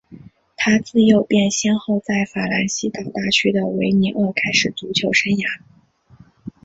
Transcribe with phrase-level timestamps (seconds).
[0.57, 5.61] 他自幼便先后在法兰西岛大区的维尼厄开始足球生涯。